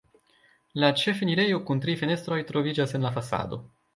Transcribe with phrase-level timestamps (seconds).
[0.83, 3.63] La ĉefenirejo kun tri fenestroj troviĝas en la fasado.